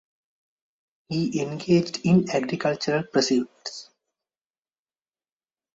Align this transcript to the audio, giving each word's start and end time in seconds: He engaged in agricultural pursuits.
He 1.09 1.39
engaged 1.43 1.99
in 2.03 2.27
agricultural 2.31 3.03
pursuits. 3.03 3.91